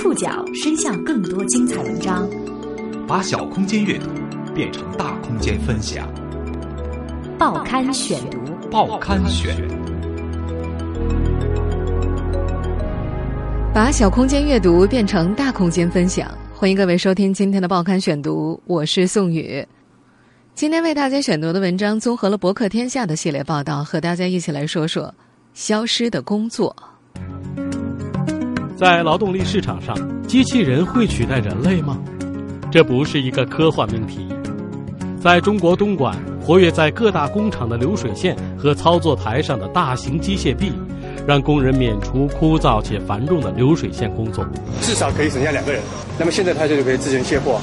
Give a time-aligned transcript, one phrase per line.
[0.00, 2.30] 触角伸向更多精彩文章，
[3.04, 4.06] 把小空间阅读
[4.54, 6.08] 变成大空间分享。
[7.36, 8.38] 报刊选读，
[8.70, 9.56] 报刊选，
[13.74, 16.32] 把小空间阅读变成大空间分享。
[16.54, 19.66] 欢迎各位收听今天的报刊选读，我是宋宇。
[20.54, 25.12] 今天为大家选读的文章综合了《博客天下》的系列报道，和大家一起来说说
[25.54, 26.76] 消失的工作。
[28.78, 29.92] 在劳动力市场上，
[30.28, 31.98] 机器人会取代人类吗？
[32.70, 34.28] 这不是一个科幻命题。
[35.20, 40.70] 在中国东莞，活跃在各大工厂的流水线和操作台上的大型机械臂，
[41.26, 44.46] 让工人免除枯燥且繁重的流水线工作。
[44.80, 45.82] 至少可以省下两个人。
[46.16, 47.60] 那么现在它就可以自行卸货，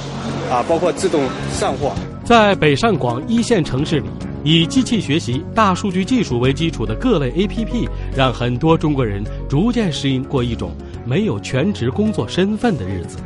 [0.50, 1.94] 啊，包括自动上货。
[2.24, 4.08] 在北上广一线城市里，
[4.44, 10.72] 以机器学习、大数据技术为基础的各类 APP，让很多中国人逐渐适应过一种。
[11.06, 13.18] 没有全职工作身份的日子，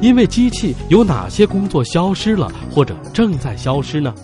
[0.00, 4.14] 因为机器有哪些工作消失了或者正在消失呢？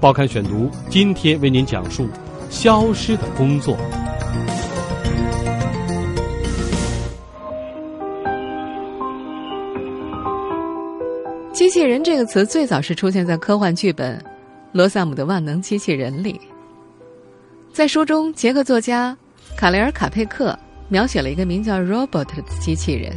[0.00, 2.08] 报刊选读今天为您讲述
[2.48, 3.76] 消失的工作。
[11.52, 14.18] 机器人这个词最早是出现在科幻剧本
[14.72, 16.40] 《罗萨姆的万能机器人》里，
[17.70, 19.14] 在书中，捷克作家
[19.58, 20.58] 卡雷尔·卡佩克。
[20.90, 23.16] 描写了一个名叫 “robot” 的机器人，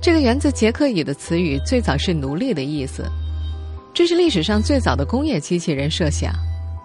[0.00, 3.04] 这个源自捷克语的词语最早是奴隶的意思。
[3.94, 6.34] 这是历史上最早的工业机器人设想，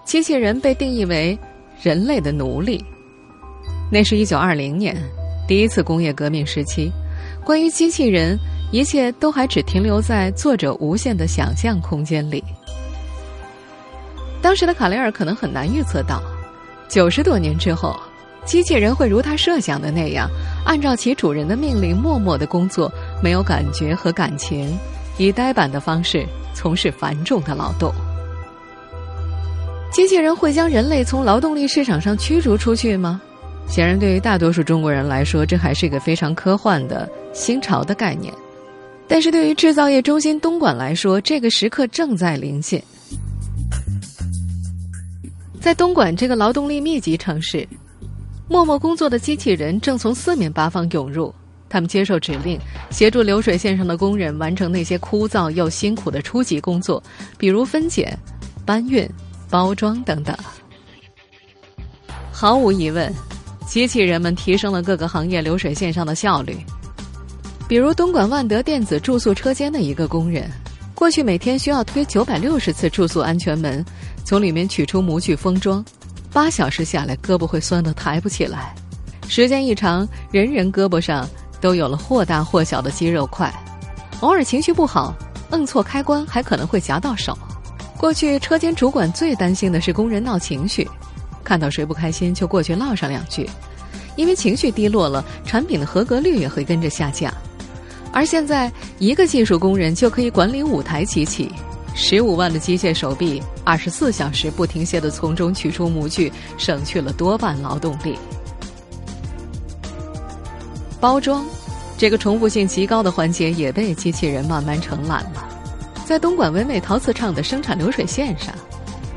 [0.05, 1.37] 机器人被定义为
[1.81, 2.81] 人类的奴隶。
[3.91, 4.95] 那是一九二零年，
[5.45, 6.89] 第一次工业革命时期。
[7.43, 8.39] 关于机器人，
[8.71, 12.41] 一切都还只停留在作者无限的想象空间里。
[14.41, 16.21] 当时的卡雷尔可能很难预测到，
[16.87, 17.99] 九十多年之后。
[18.47, 20.29] 机器人会如他设想的那样，
[20.65, 22.89] 按照其主人的命令默默的工作，
[23.21, 24.73] 没有感觉和感情，
[25.17, 27.93] 以呆板的方式从事繁重的劳动。
[29.91, 33.21] 机器人会将人类从劳动力市场上驱逐出去吗？
[33.67, 38.33] 显然，对于大多数中国人来说，这还是一个非常科幻的新潮的概念。
[39.09, 42.81] 但是对于制造业中心东莞来说，这个时刻正在临近。
[45.59, 47.67] 在东莞这个劳动力密集城市。
[48.49, 51.33] 默默工作的机器人正从四面八方涌入，
[51.67, 52.57] 他们接受指令，
[52.89, 57.03] 协助流水线上的工人完成那些枯燥又辛苦的初级工作，
[57.37, 58.17] 比如分拣、
[58.65, 59.07] 搬运、
[59.49, 60.35] 包装等等。
[62.31, 63.13] 毫无疑问，
[63.67, 66.55] 机器人们提升了各个行业流水线上的效率。
[67.67, 70.49] 比如东莞万德电子住宿车间的一个工人，
[70.95, 73.83] 过去每天需要推九百六十次住宿安全门，
[74.23, 75.83] 从里面取出模具封装。
[76.31, 78.73] 八小时下来，胳膊会酸得抬不起来。
[79.27, 81.27] 时间一长，人人胳膊上
[81.59, 83.53] 都有了或大或小的肌肉块。
[84.21, 85.13] 偶尔情绪不好，
[85.51, 87.37] 摁错开关还可能会夹到手。
[87.97, 90.87] 过去车间主管最担心的是工人闹情绪，
[91.43, 93.49] 看到谁不开心就过去唠上两句，
[94.15, 97.33] 因为情绪低落了，产品的合格率也会跟着下降。
[98.13, 101.51] 而现在，一个技术工人就可以管理五台机器。
[101.99, 108.15] 十五万的机械手臂，二十四小时不停歇的从中取出模具，省去了多半劳动力。
[110.99, 111.43] 包装，
[111.97, 115.43] 这个重复性极高的环节也被机器人慢慢承揽了。
[116.05, 118.53] 在东莞唯美陶瓷厂的生产流水线上，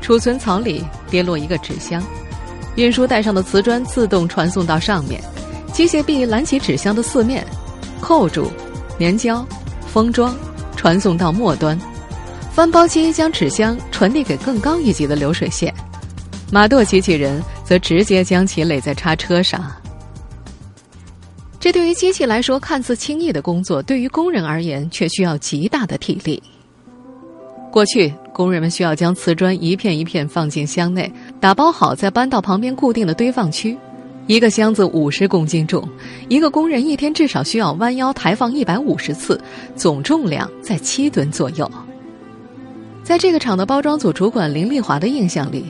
[0.01, 2.03] 储存槽里跌落一个纸箱，
[2.75, 5.21] 运输带上的瓷砖自动传送到上面，
[5.71, 7.45] 机械臂揽起纸箱的四面，
[8.01, 8.51] 扣住，
[8.99, 9.45] 粘胶，
[9.85, 10.35] 封装，
[10.75, 11.79] 传送到末端。
[12.53, 15.73] 翻包机将纸箱传递给更高一级的流水线，
[16.51, 19.71] 马舵机器人则直接将其垒在叉车上。
[21.59, 26.41] 这对于机器来说看似轻易的工作，对于工人而言却需要极大的体力。
[27.71, 33.77] 过去，工人们需要将瓷砖一片一片放进箱内，打包好再搬到旁边固定的堆放区。
[34.27, 35.87] 一个箱子五十公斤重，
[36.27, 39.39] 一个工人一天至少需要弯腰抬放一百五十次，
[39.75, 41.69] 总重量在七吨左右。
[43.11, 45.65] 在这个厂的包装组主管林丽华的印象里，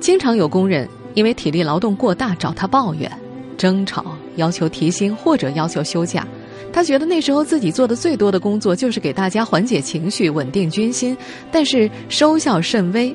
[0.00, 3.08] 经常有工人因为体力劳动过大找他抱怨、
[3.56, 6.26] 争吵，要求提薪或者要求休假。
[6.72, 11.16] 他觉得那时候自己做的最多的工作就是给大家缓解情绪、稳定军心，
[11.52, 13.14] 但是收效甚微，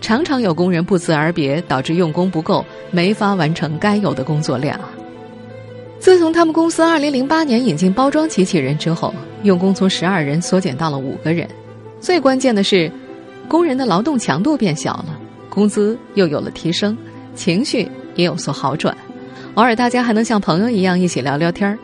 [0.00, 4.78] 常常有工人不辞而别，导致用工不够，没法完成该有的工作量。
[5.98, 11.48] 自从他们公司2008年引进包装机器人之后，用工从十二人缩减到了五个人。
[12.00, 12.90] 最关键的是，
[13.50, 15.18] 工人的劳动强度变小了，
[15.48, 16.96] 工资又有了提升，
[17.34, 18.96] 情绪也有所好转。
[19.54, 21.76] 偶尔大家还能像朋友一样一起聊聊天儿。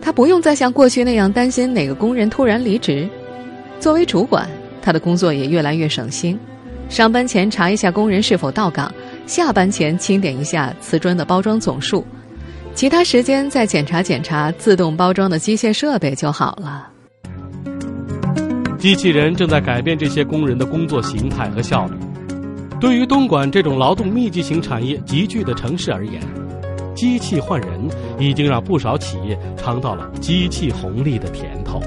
[0.00, 3.08] 他不用再像过去那样担心哪个工人突然离职。
[3.80, 4.48] 作为主管，
[4.80, 6.38] 他的工作也越来越省心。
[6.88, 8.94] 上班前查一下工人是否到岗，
[9.26, 12.06] 下班前清点一下瓷砖的包装总数，
[12.76, 16.90] 其他时间再检查检查自动包装的机械设备就好了。
[18.78, 21.96] 机器人正在改变这些工人的工作形态和效率。
[22.80, 26.22] 对于东莞这种劳动密集型产业集聚的城市而言，
[26.94, 27.70] 机器换人
[28.20, 31.82] 已经让不少企业尝到了机器红利的甜头。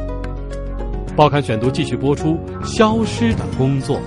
[1.15, 3.97] 报刊选读继续播出：消失的工作。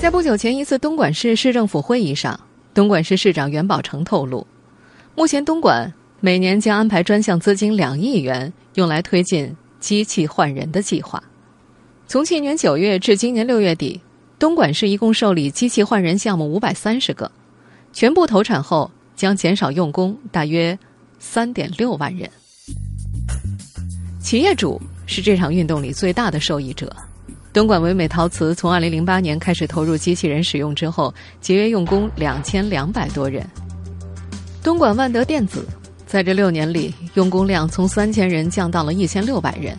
[0.00, 2.40] 在不久前一次东莞市市政府会议上，
[2.72, 4.46] 东莞市市长袁宝成透露，
[5.14, 11.22] 目前东莞每年将安排专项资金两亿元，用来推进机器换人的计划。
[12.06, 14.00] 从去年九月至今年六月底，
[14.38, 17.30] 东莞市一共受理机器换人项目五百三十个，
[17.92, 20.78] 全部投产后将减少用工大约
[21.18, 22.28] 三点六万人。
[24.20, 26.94] 企业主是这场运动里最大的受益者。
[27.52, 33.48] 东莞唯美陶瓷从二零零八年开始投入机器人使用之后，节约用工两千两百多人。
[34.62, 35.64] 东莞万德电子
[36.14, 39.76] 在这六年里，用工量从三千人降到了一千六百人。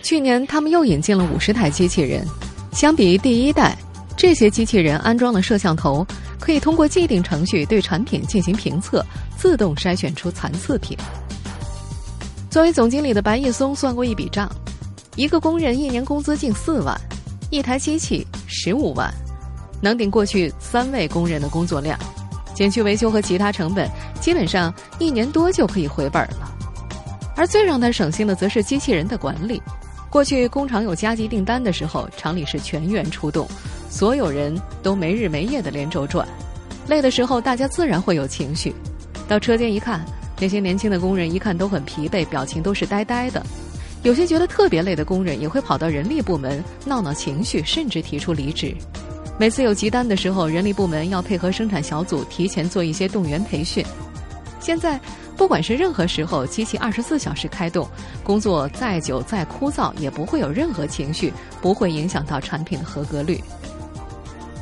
[0.00, 2.26] 去年他们又引进了五十台机器人，
[2.72, 3.76] 相比于第一代，
[4.16, 6.06] 这些机器人安装了摄像头，
[6.40, 9.04] 可以通过既定程序对产品进行评测，
[9.36, 10.96] 自动筛选出残次品。
[12.48, 14.50] 作为总经理的白毅松算过一笔账。
[15.16, 16.98] 一个工人一年工资近四万，
[17.50, 19.12] 一台机器十五万，
[19.82, 21.98] 能顶过去三位工人的工作量，
[22.58, 23.88] 减去维修和其他成本，
[24.20, 26.52] 基本上一年多就可以回本了。
[27.36, 29.62] 而最让他省心的，则是机器人的管理。
[30.10, 33.46] 过去工厂有加急订单的时候，厂里是全员出动，
[33.88, 36.26] 所有人都没日没夜的连轴转，
[36.88, 38.74] 累的时候大家自然会有情绪。
[39.28, 40.04] 到车间一看，
[40.40, 43.40] 那些年轻的工人一看都很疲惫，表情都是呆呆的。
[44.02, 48.74] 有些觉得特别累的工人也会跑到人力部门闹闹情绪，甚至提出离职。
[49.38, 53.84] 每次有急单的时候，人力部门要配合生产小组提前做一些动员培训。
[54.58, 55.00] 现在，
[55.36, 57.88] 不管是任何时候，机器二十四小时开动，
[58.24, 61.32] 工作再久再枯燥也不会有任何情绪，
[61.62, 63.40] 不会影响到产品的合格率。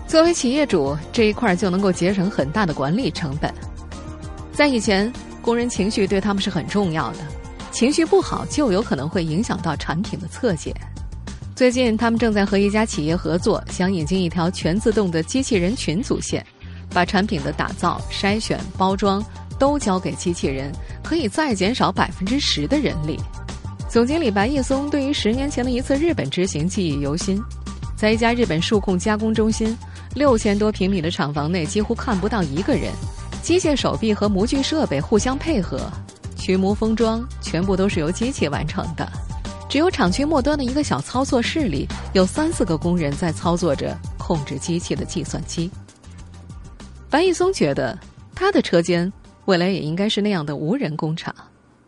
[0.07, 3.53] 作为企业主，这一块就能够节省很大的管理成本。
[4.53, 7.19] 在以前，工人情绪对他们是很重要的。
[7.73, 10.75] 情绪不好就有可能会影响到产品的侧检。
[11.57, 16.45] 最近，他们正在和一家企业合作，想引进一条全自动的机器人群组线，
[16.91, 19.25] 把产品的打造、筛选、包装
[19.59, 20.71] 都交给机器人，
[21.03, 23.19] 可以再减少百分之十的人力。
[23.89, 27.43] 总经理白毅松对于十年前的一次日本之行记忆犹新，
[27.97, 29.75] 在一家日本数控加工中心，
[30.15, 32.93] 六千多平米的厂房内几乎看不到一个人，
[33.43, 35.91] 机械手臂和模具设备互相配合。
[36.37, 39.11] 取模封装全部都是由机器完成的，
[39.69, 45.71] 只有厂区末端的一个小操作室里有三四个工人在操作着控制机器的计算机。
[47.11, 47.99] 白毅松觉得，
[48.35, 49.13] 他的车间
[49.47, 51.35] 未来也应该是那样的无人工厂。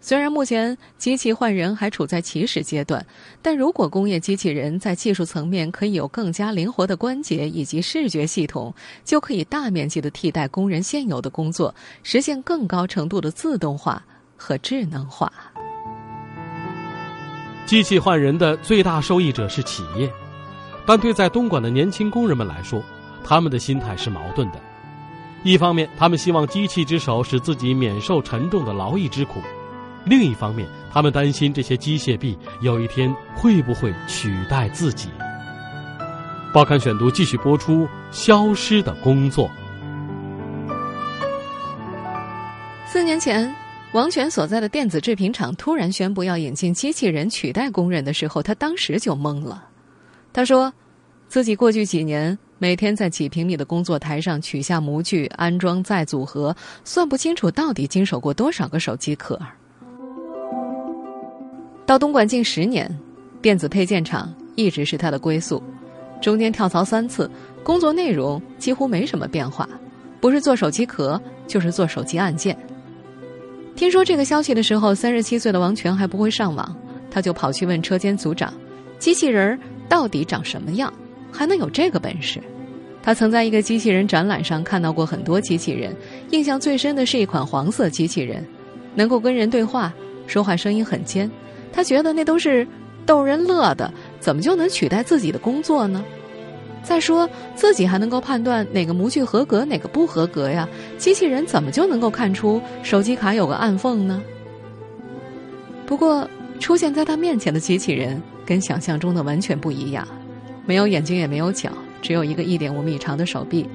[0.00, 3.04] 虽然目前机器换人还处在起始阶段，
[3.42, 14.02] 但如果工业机器人在技术层面可以有更加灵活的关节以及视觉系统，就可以大面积的替代工人现有的工作，实现更高程度的自动化。
[14.40, 15.32] 和智能化，
[17.68, 20.10] 机器换人的最大受益者是企业，
[20.86, 22.82] 但对在东莞的年轻工人们来说，
[23.22, 24.58] 他们的心态是矛盾的。
[25.42, 29.42] 一方面，他们希望机器之手使自己免受沉重的劳役之苦；
[30.06, 35.10] 另一方面，他们担心这些机械臂有一天会不会取代自己。
[36.54, 39.50] 报刊选读继续播出：消失的工作。
[42.86, 43.67] 四年前。
[43.94, 49.66] 王权所在的电子制品厂突然宣布要引进机器人取代工人的时候，他当时就懵了。
[50.30, 50.70] 他说，
[51.26, 56.54] 自己过去几年每天在几平米的工作台上取下模具、安装再组合，
[56.84, 59.40] 算不清楚到底经手过多少个手机壳。
[61.86, 62.94] 到东莞近十年，
[63.40, 65.62] 电子配件厂一直是他的归宿，
[66.20, 67.28] 中间跳槽三次，
[67.64, 69.66] 工作内容几乎没什么变化，
[70.20, 72.54] 不是做手机壳，就是做手机按键。
[73.78, 76.76] 听说这个消息的时候，三十七岁的王权还不会上网，
[77.12, 78.52] 他就跑去问车间组长
[78.98, 79.56] ：“机器人
[79.88, 80.92] 到底长什么样？
[81.30, 82.42] 还能有这个本事？”
[83.00, 85.94] 他曾在一个机器人展览上看到过很多机器人，
[86.30, 88.44] 印象最深的是一款黄色机器人，
[88.96, 89.94] 能够跟人对话，
[90.26, 91.30] 说话声音很尖。
[91.72, 92.66] 他觉得那都是
[93.06, 96.04] 逗人乐的，怎么就能取代自己的工作呢？
[96.88, 100.66] 再说自己还能够判断哪个模具合格，哪个不合格呀？
[100.96, 104.22] 机器人怎么就能够看出手机卡有个暗缝呢？
[105.84, 106.26] 不过，
[106.58, 110.08] 出现在他面前的机器人跟想象中的完全不一样，
[110.64, 113.68] 没有眼睛也没有脚，只有一个一点五米长的手臂。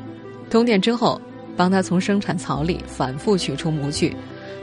[0.49, 1.21] 通电之后，
[1.55, 4.15] 帮他从生产槽里反复取出模具，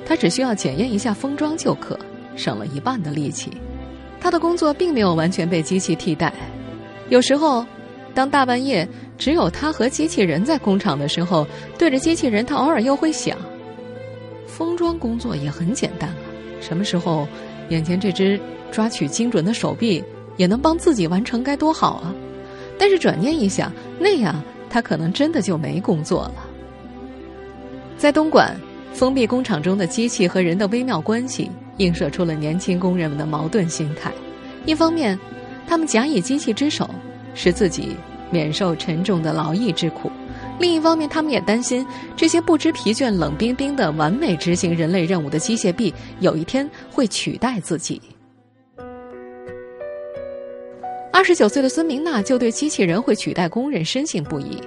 [0.04, 1.96] 他只需要检验一下封装就可，
[2.34, 3.52] 省了一半的力气。
[4.20, 6.32] 他的工作并没有完全被机器替代，
[7.10, 7.64] 有时候，
[8.14, 8.86] 当大半夜
[9.16, 11.46] 只有他和机器人在工厂的时候，
[11.78, 13.36] 对着机器人，他偶尔又会想：
[14.46, 16.16] 封装工作也很简单啊。
[16.60, 17.26] 什么时候，
[17.68, 18.38] 眼前这只
[18.70, 20.02] 抓取精准的手臂
[20.36, 22.14] 也能帮自己完成，该多好啊！
[22.78, 26.34] 但是转念一想，那样他可能真的就没工作了。
[27.96, 28.56] 在东莞
[28.92, 34.10] 封闭工厂中的机器和人的微妙关系，映射出了年轻工人们的矛盾心态：
[34.66, 35.18] 一方面，
[35.66, 36.88] 他们假以机器之手，
[37.34, 37.96] 使自己
[38.30, 40.10] 免受沉重的劳役之苦。
[40.58, 48.00] 另一方面，他们也担心这些不知疲倦、冷冰冰的完美执行人类任务的机械臂，有一天会取代自己。
[51.12, 54.60] 二十九岁的孙明娜就对机器人会取代工人深信不疑。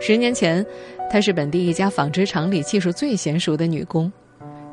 [0.00, 0.64] 十年前，
[1.10, 4.10] 她是本地一家纺织厂里技术最娴熟的女工，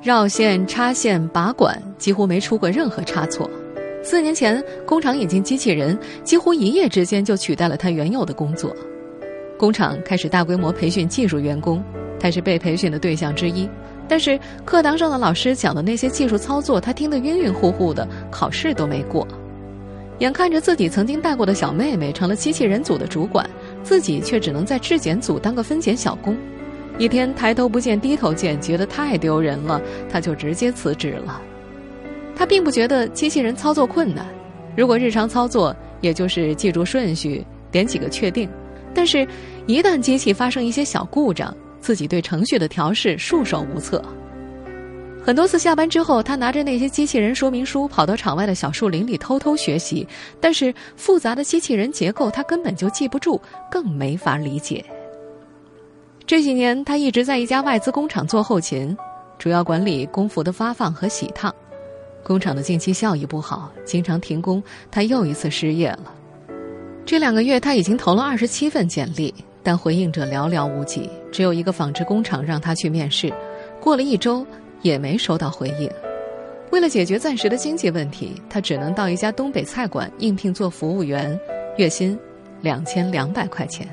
[0.01, 3.49] 绕线、插线、拔管几乎没出过任何差错。
[4.09, 8.73] 四年前，工厂引进机器人，几乎一夜之间就取代了他原有的工作。
[9.57, 11.83] 工厂开始大规模培训技术员工，
[12.17, 13.69] 他是被培训的对象之一。
[14.07, 19.27] 但是课堂上的老师讲的那些技术操作，他听得晕晕乎乎的，考试都没过。
[20.19, 23.45] 眼看着自己曾经带过的小妹妹成了机器人组的主管，
[23.83, 26.33] 自己却只能在质检组当个分拣小工，
[26.97, 31.41] 一天抬头不见低头见，觉得太丢人了，他就直接辞职了。
[32.37, 34.25] 他并不觉得机器人操作困难，
[34.75, 38.47] 如果日常操作，也就是记住顺序，点几个确定。
[38.93, 39.27] 但是，
[39.65, 44.03] 一旦机器发生一些小故障，自己对程序的调试束手无策。
[45.23, 50.07] 很多次下班之后，他拿着那些机器人说明书，跑到厂外的小树林里偷偷学习。
[50.39, 54.83] 但是复杂的机器人结构，他根本就记不住，更没法理解。
[56.25, 58.95] 这几年，他一直在一家外资工厂做后勤，
[59.37, 61.53] 主要管理工服的发放和洗烫。
[62.27, 66.13] 工厂的近期效益不好，经常停工，他又一次失业了。
[67.05, 71.09] 这两个月，他已经投了二十七份简历，但回应者寥寥无几。
[71.31, 73.31] 只有一个纺织工厂让他去面试，
[73.79, 74.45] 过了一周
[74.81, 75.89] 也没收到回应。
[76.69, 81.39] 为了解决暂时的经济问题，他只能到一家东北菜馆应聘做服务员，
[81.77, 82.19] 月薪
[82.59, 83.87] 两千两百块钱。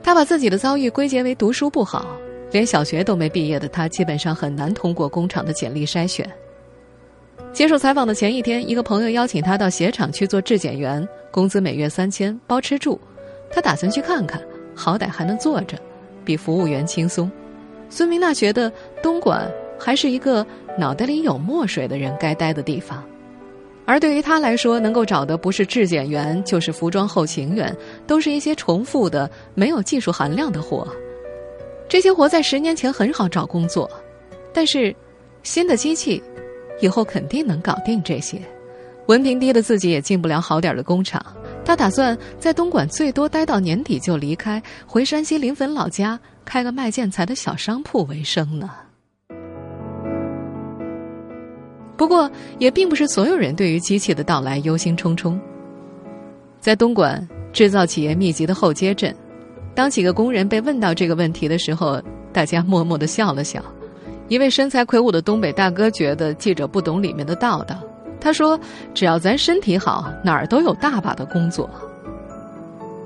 [0.00, 2.06] 他把自己的遭遇归结为读书不好，
[2.52, 6.24] 连小学都没毕业的他，基本上很难通过工厂的简历筛选。
[7.56, 13.00] 接受采访的前一天，一个朋友邀请他到鞋厂去做质检员，工资每月三千，包吃住。
[13.50, 14.38] 他打算去看看，
[14.74, 15.78] 好歹还能坐着，
[16.22, 17.32] 比服务员轻松。
[17.88, 18.70] 孙明娜觉得
[19.02, 20.46] 东莞还是一个
[20.78, 23.02] 脑袋里有墨水的人该待的地方，
[23.86, 27.74] 而对于他来说，能够找的不是质检员，就是服装后勤员，
[28.06, 30.86] 都是一些重复的、没有技术含量的活。
[31.88, 33.90] 这些活在十年前很好找工作，
[34.52, 34.94] 但是
[35.42, 36.22] 新的机器。
[36.80, 38.40] 以后肯定能搞定这些，
[39.06, 41.24] 文凭低的自己也进不了好点的工厂。
[41.64, 48.70] 他打算在东莞最多待到年底就离开，回山西临汾老家开个卖建材的小商铺为生呢。
[51.96, 55.36] 不过，也并不是所有人对于机器的到来忧心忡忡。
[56.60, 59.14] 在东莞制造企业密集的后街镇，
[59.74, 62.00] 当几个工人被问到这个问题的时候，
[62.32, 63.64] 大家默默的笑了笑。
[64.28, 67.76] 一位身材魁梧的东北大哥觉得记者不懂里面的道道。
[68.20, 68.58] 他说
[68.92, 71.70] ：“只要咱身体好，哪儿都有大把的工作。”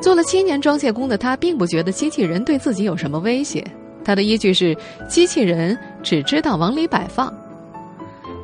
[0.00, 3.62] 做了七年装卸工的他，并不觉得机器人对自己有什么威胁。
[4.02, 4.74] 他的依据是，
[5.08, 7.30] 机器人只知道往里摆放。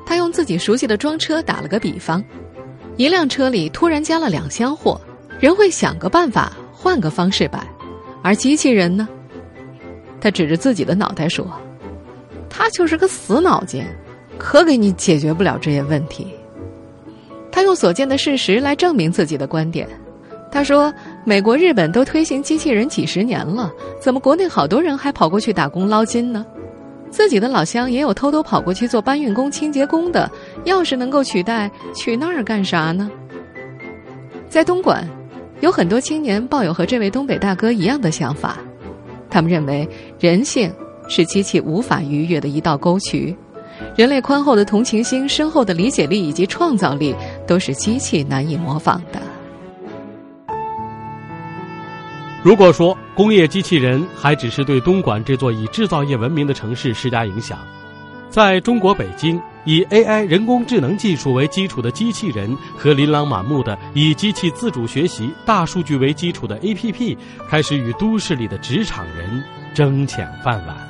[0.05, 2.23] 他用自己熟悉的装车打了个比方：
[2.99, 5.01] 一辆车里突然加了两箱货，
[5.41, 7.61] 人会想个办法，换个方式摆；
[8.23, 9.09] 而机器人呢？
[10.21, 11.49] 他指着自己的脑袋说。
[12.49, 13.85] 他就是个死脑筋，
[14.39, 16.27] 可给你解决不了这些问题。
[17.51, 19.89] 他用所见的事实来证明自己的观点。
[20.51, 20.93] 他说
[21.25, 26.47] ：“美国、日本都推行机器人几十年了，怎么国内好多人还跑过去打工捞金呢？
[27.11, 30.31] 自己的老乡也有偷偷跑过去做搬运工、清洁工的。
[30.65, 33.11] 要是能够取代，去那儿干啥呢？”
[34.49, 35.07] 在东莞，
[35.61, 38.59] 有很多青年抱有和这位东北大哥一样的想法，
[39.29, 39.87] 他们认为
[40.19, 40.73] 人性。
[41.09, 43.37] 是机器无法逾越的一道沟渠，
[43.97, 47.15] 人类宽厚的同情心、深厚的理解力以及创造力，
[47.47, 49.21] 都是机器难以模仿的。
[52.43, 57.59] 如果说工业机器人还只是对东莞这座以制造业闻名的城市施加影响，
[58.31, 67.17] 在中国北京，以 AI 人工智能技术为基础的机器人和琳琅满目的以机器自主学习、大数据为基础的 APP，
[67.49, 69.43] 开始与都市里的职场人
[69.75, 70.86] 争抢饭碗。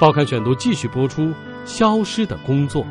[0.00, 1.32] 报刊选读继续播出：
[1.64, 2.84] 消失的工作。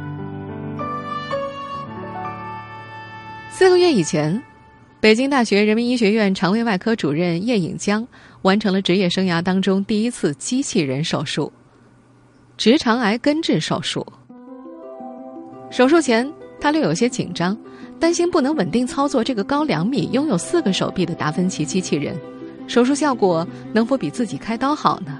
[3.49, 4.41] 四个月以前。
[5.01, 8.07] 北京大学人民医学院肠胃外科主任叶颖江
[8.43, 11.51] 完成了职业生涯当中第一次机器人手术——
[12.55, 14.07] 直肠癌根治手术。
[15.69, 16.31] 手术前，
[16.61, 17.57] 他略有些紧张，
[17.99, 22.15] 担心不能稳定操作这个高两米、拥有四个手臂的达芬奇机器人，
[22.65, 25.19] 手术效果能否比自己开刀好呢？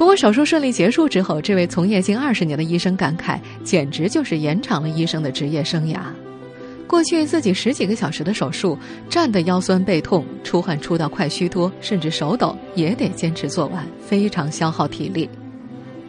[0.00, 5.98] 不过，手术顺利结束之后，这位从业近二十年的医生感慨，简直就是延长了医生的职业生涯。
[6.86, 8.78] 过去自己十几个小时的手术，
[9.10, 15.28] 站得腰酸背痛，出汗出到快虚脱，甚至手抖，也得坚持做完，非常消耗体力。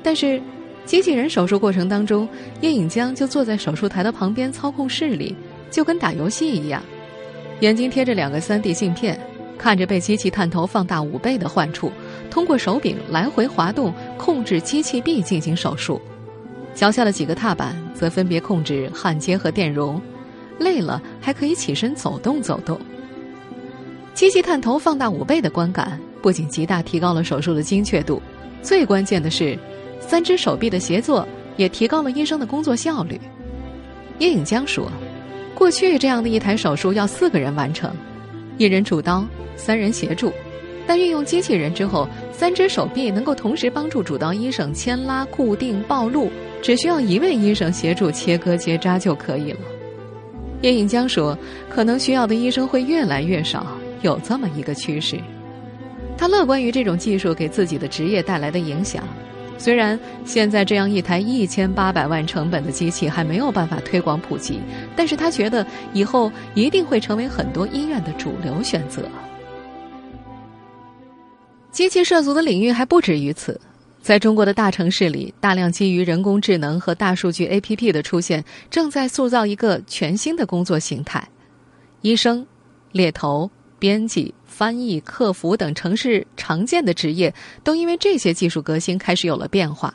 [0.01, 0.41] 但是，
[0.86, 2.25] 机器人手术过程当中，
[2.62, 5.36] 叶颖江就坐在手术台的旁边操控室里，
[5.69, 6.81] 就跟打游戏一样，
[7.60, 9.19] 眼睛贴着两个 3D 镜片，
[9.62, 11.91] 看着被机器探头放大五倍的患处，
[12.32, 16.01] 通过手柄来回滑动控制机器臂进行手术，
[16.74, 20.01] 脚下的几个踏板则分别控制焊接和电容。
[20.58, 22.80] 累了还可以起身走动走动。
[24.15, 28.20] 机器探头放大五倍的观感，不仅极大提高了手术的精确度，
[28.63, 29.58] 最关键的是，
[30.00, 33.22] 三只手臂的协作也提高了医生的工作效率。
[34.18, 34.91] 叶颖江说
[35.53, 37.91] ：“过去这样的一台手术要四个人完成，
[38.58, 40.31] 一人主刀，三人协助，
[40.86, 46.29] 但运用机器人之后，三只手臂能够同时帮助主刀医生牵拉、固定、暴露，
[46.62, 49.60] 只需要一位医生协助切割结扎就可以了。”
[50.62, 51.36] 叶颖江说
[51.70, 53.65] ：“可能需要的医生会越来越少，
[54.03, 55.17] 有这么一个趋势。
[56.17, 59.03] 他乐观于这种技术给自己的职业带来的影响。
[59.62, 64.60] 虽然现在这样一台一千八百万成本的机器还没有办法推广普及，
[64.95, 69.04] 但是他觉得以后一定会成为很多医院的主流选择。
[71.71, 73.62] 机器涉足的领域还不止于此。”
[74.02, 81.24] 在中国的大城市里，大量基于人工智能和大数据 APP 的出现，正在塑造一个全新的工作形态。
[82.02, 82.43] 医生、
[82.91, 87.34] 猎头、编辑、翻译、客服等城市常见的职业，
[87.64, 89.92] 都因为这些技术革新开始有了变化。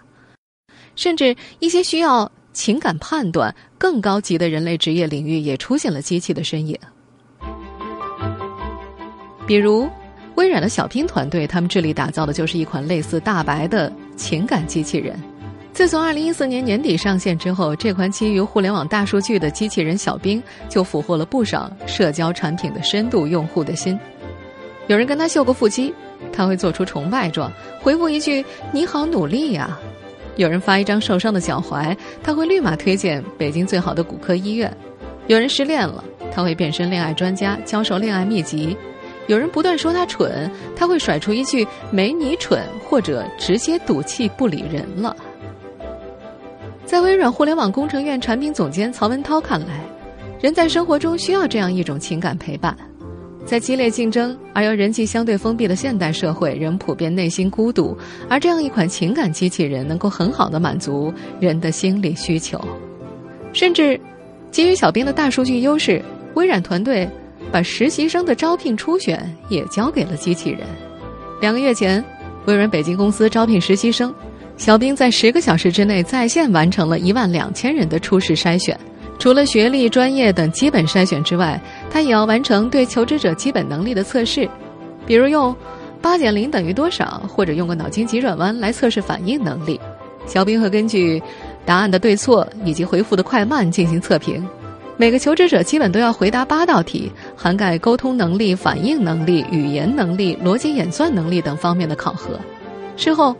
[0.97, 6.77] 甚至一些需要情感判断、更高级的人类职业领域，也出现了机器的身影。
[9.47, 9.88] 比如。
[10.37, 15.19] 微软的小兵团队，他们致力打造的就是一款类似大白的情感机器人。
[15.73, 23.99] 自从2014年年底上线之后，这款基于互联网大数据的机器人小兵就俘获了不少社交产品的深度用户的心。
[24.88, 25.92] 有人跟他秀过腹肌，
[26.33, 29.77] 他会做出崇拜状，回复一句“你好努力呀”；
[30.37, 34.70] 有人发一张受伤的脚踝，他会立马推荐北京最好的骨科医院；
[35.27, 38.77] 有人失恋了，他会变身恋爱专家，教授恋爱秘籍。
[39.27, 45.16] 有人不断说他蠢，他会甩出一句“没你蠢”，或者直接赌气不理人了。
[46.85, 49.81] 在微软互联网工程院产品总监曹文涛看来，
[50.40, 52.77] 人在生活中需要这样一种情感陪伴。
[53.46, 57.96] 在激烈竞争而又人际相对封闭的现代社会，人普遍内心孤独，
[58.28, 62.61] 而这样一款情感机器人能够很好的满足人的心理需求。
[63.54, 63.98] 甚至，
[64.50, 66.02] 基于小兵的大数据优势，
[66.35, 67.09] 微软团队。
[67.52, 70.62] 把实习生的招聘初选也交给了机器人。
[71.40, 72.02] 两个月前，
[72.46, 74.12] 微软北京公司招聘实习生，
[74.56, 78.76] 小兵在十个小时之内在线完成了一万两千人的初试筛选。
[79.18, 84.48] 除了学历、专业等基本筛选之外，他也要完成对求职者基本能力的测试，
[85.07, 85.55] 比如用
[86.00, 89.81] 八减零等于多少，或者用个脑筋急转弯来测试反应能力。
[90.26, 91.22] 小兵会根据
[91.64, 94.46] 答案的对错以及回复的快慢进行测评。
[94.96, 102.40] 每个求职者基本都要回答八道题，涵盖沟通能力、反应能力、语言能力、逻辑演算能力等方面的考核。
[102.96, 103.37] 事后，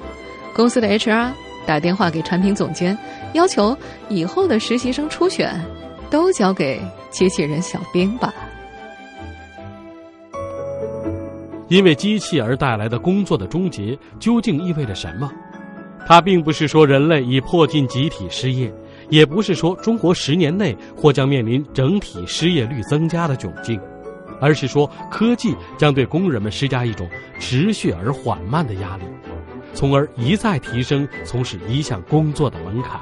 [0.55, 1.31] 公司的 HR
[1.67, 2.97] 打电话给产品总监，
[3.37, 3.77] 要求
[4.09, 5.55] 以后的实习生初选
[6.11, 8.35] 都交给机器人小兵吧。
[11.68, 15.31] 因为机器而带来的工作的终结，究竟意味着什么？
[16.07, 18.72] 它并不是说人类已迫近集体失业。
[19.09, 23.81] 也不是说中国十年内或将面临整体失业率增加的窘境，
[24.40, 29.05] 而是说科技将对工人们施加一种持续而缓慢的压力，
[29.75, 33.01] 从而一再提升从事一项工作的门槛。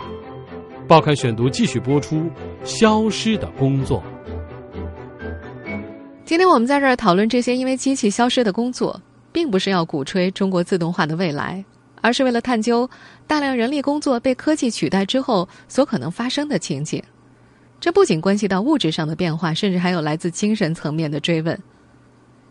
[0.86, 2.28] 报刊选读继续播出：
[2.62, 4.02] 消失的工作。
[6.26, 9.00] 今天我们在这儿讨论这些因为机器消失的工作，
[9.32, 11.64] 并不是要鼓吹中国自动化的未来，
[12.02, 12.88] 而是为了探究
[13.26, 17.02] 大量人力工作被科技取代之后所可能发生的情景。
[17.80, 21.58] 这不仅关系到物质上的变化，甚至还有来自精神层面的追问。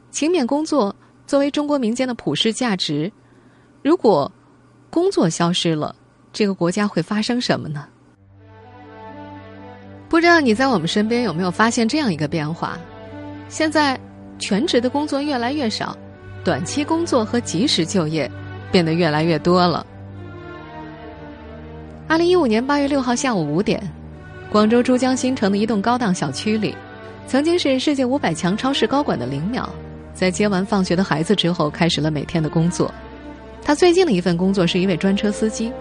[0.09, 0.95] 勤勉工作
[1.27, 3.11] 作为中国民间的普世价值，
[3.83, 4.31] 如果
[4.89, 5.95] 工作消失了，
[6.31, 7.87] 这个国家会发生什么呢？
[10.13, 12.77] 不知道你在我们身边有没有发现这样一个变化？
[13.49, 13.99] 现在，
[14.37, 15.97] 全职的工作越来越少，
[16.43, 18.29] 短期工作和及时就业
[18.71, 19.83] 变得越来越多了。
[22.07, 23.81] 二零一五年八月六号下午五点，
[24.51, 26.77] 广州珠江新城的一栋高档小区里，
[27.25, 29.67] 曾经是世界五百强超市高管的林淼，
[30.13, 32.93] 在接完放学的孩子之后，开始了每天的工作。
[33.63, 35.73] 他最近的一份工作是一位专车司机，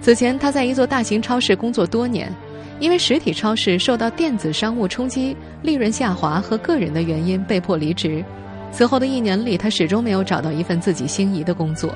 [0.00, 2.34] 此前他在一座大型超市工作多年。
[2.80, 8.24] 因为实体超市受到电子商务冲击、利润下滑和个人的原因被迫离职。
[8.72, 11.94] 此后的一年里，他始终没有找到一份自己心仪的工作。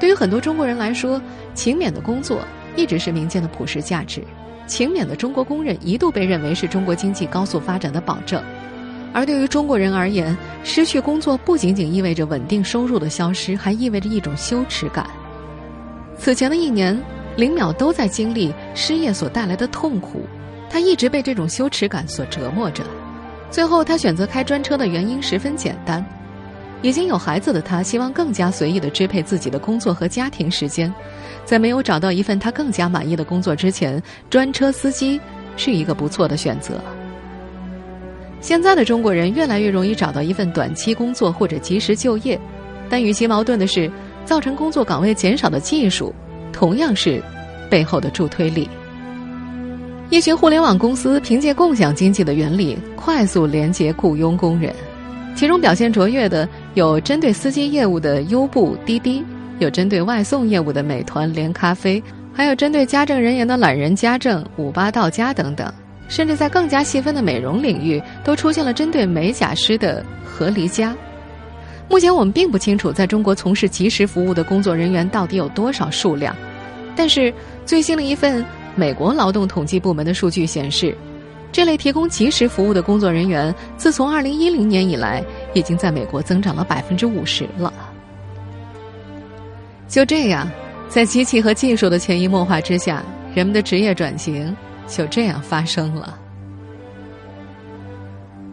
[0.00, 1.20] 对于很多中国人来说，
[1.54, 2.40] 勤勉的工作
[2.74, 4.22] 一直是民间的普世价值。
[4.66, 8.42] 勤勉的中国工人一度被认为是中国经济高速发展的保证。
[9.12, 15.06] 而对于中国人而言，失去工作不仅仅意味着稳定收入的消失，还意味着一种羞耻感。
[16.16, 16.98] 此前的一年。
[17.36, 20.26] 林淼都在经历失业所带来的痛苦，
[20.68, 22.84] 他一直被这种羞耻感所折磨着。
[23.50, 26.04] 最后，他选择开专车的原因十分简单：
[26.82, 30.92] 已经有孩子的他，希望更加随意的支配自己的工作和家庭时间。
[31.44, 35.20] 在没有找到一份他更加满意的工作之前，专车司机
[35.56, 36.80] 是一个不错的选择。
[38.40, 42.38] 现在的中国人越来越容易找到一份短期工作或者及时就业，
[42.88, 43.90] 但与其矛盾的是，
[44.24, 46.14] 造成工作岗位减少的技术。
[46.52, 47.22] 同样是
[47.70, 48.68] 背后的助推力。
[50.10, 54.74] 一群互联网公司凭借共享经济的原理，快速连接雇佣工人。
[55.34, 59.24] 其中表现卓越的有针对司机业务的优步、滴滴，
[59.58, 65.72] 有针对外送业务的美团、连咖啡，还有针对家政人员的懒人家政、五八到家等等。
[66.08, 70.94] 甚至在更加细分的美容领域，都出现了针对美甲师的和离家。
[71.92, 76.34] 目前我们并不清楚，在中国从事即时服务的工作人员到底有多少数量。
[76.96, 77.30] 但是
[77.66, 78.42] 最新的一份
[78.74, 80.96] 美国劳动统计部门的数据显示，
[81.52, 87.70] 这类提供即时服务的工作人员，自从2010年以来，已经在美国增长了百分之五十了。
[89.86, 90.50] 就这样，
[90.88, 94.56] 在机器和技术的潜移默化之下，人们的职业转型
[94.88, 96.18] 就这样发生了。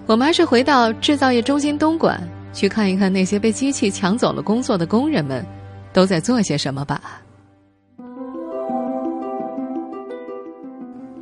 [0.08, 2.22] 我们还是回到制造业中心东莞。
[2.52, 5.46] 去看一看那些被机器抢走了工作的工人们，
[5.94, 7.22] 都在做些什么吧。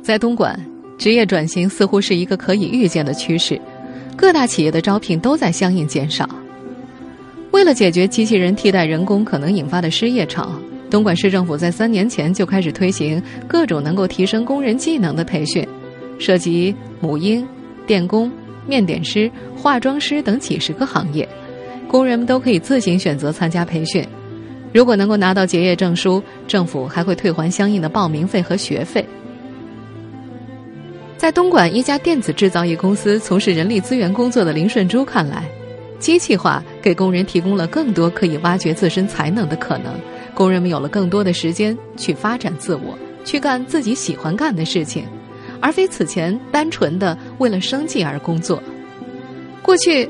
[0.02, 0.58] 在东莞，
[0.96, 3.60] 职业转型似乎是一个可以预见的趋势，
[4.16, 6.28] 各大企业的招聘都在相应减少。
[7.50, 10.50] 为了解决机器人替代人工可能引发的失业潮，
[10.90, 15.66] 东莞市政府在三年前就开始推行各种能够提升工人技能的培训，
[16.18, 17.46] 涉及母婴、
[17.86, 18.30] 电工。
[18.68, 21.26] 面点师、化妆师等几十个行业，
[21.88, 24.06] 工人们都可以自行选择参加培训。
[24.72, 29.04] 如果能够拿到结业证书，政府还会退还相应的报名费和学费。
[31.16, 35.42] 在东莞一家电子制造业公司从事人力资源工作的林顺珠看来，
[35.98, 39.94] 机器化给工人提供了更多可以挖掘自身才能的可能，
[40.34, 45.04] 工人们有了更多的时间去发展自我，去干自己喜欢干的事情。
[45.60, 48.62] 而非此前单纯的为了生计而工作。
[49.62, 50.08] 过去，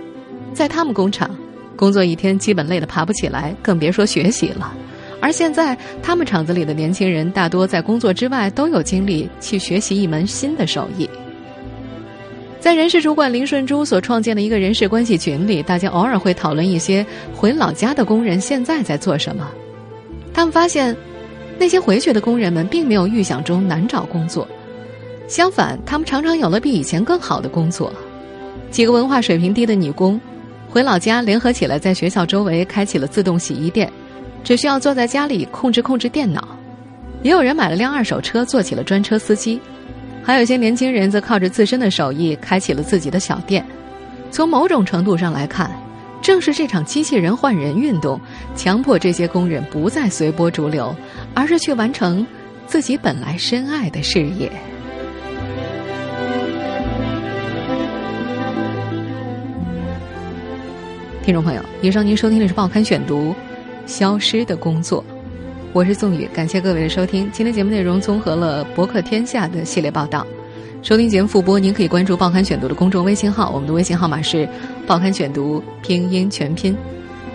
[0.52, 1.30] 在他们工厂
[1.76, 4.72] 工作一天基本累得爬不起来，更别说学习了。
[5.20, 11.08] 而现在，他们厂子里的年轻人大多在工作之外都有精力去学习一门新的手艺。
[12.60, 19.48] 在人事主管林顺珠所创建的一个人事关系群里，大家偶尔会讨论一些回老家的工人现在在做什么。
[20.32, 20.96] 他们发现，
[21.58, 24.46] 那些回去的工人们并没有预想中难找工作。
[25.28, 27.92] 相反，他们常常有了比以前更好的工作。
[28.70, 30.18] 几个文化水平低的女工，
[30.70, 33.92] 回老家联合起来，在学校周围开启了自动洗衣店，
[34.42, 36.48] 只需要坐在家里控制控制电脑。
[37.22, 39.60] 也有人买了辆二手车，做起了专车司机。
[40.22, 43.64] 还有些年轻人则靠着自身的手艺，开启了自己的小店。
[44.30, 45.70] 从某种程度上来看，
[46.22, 48.18] 正是这场机器人换人运动，
[48.56, 50.94] 强迫这些工人不再随波逐流，
[51.34, 52.26] 而是去完成
[52.66, 54.50] 自己本来深爱的事业。
[61.28, 63.32] 听众朋友，以上您收听的是《报刊选读》，
[63.84, 65.04] 消失的工作，
[65.74, 67.30] 我是宋宇，感谢各位的收听。
[67.30, 70.26] 今天节目内容综合了博客天下的系列报道。
[70.82, 74.48] 收听节目复播，您可以关注《报刊选读》的公众微信号，我们的微信号码是
[74.88, 76.74] “报刊选读”拼音全拼。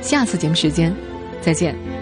[0.01, 0.91] 下次节目时间，
[1.39, 1.92] 再见。